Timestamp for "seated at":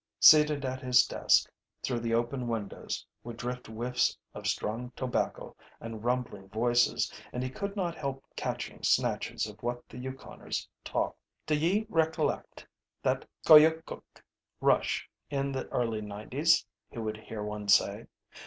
0.19-0.81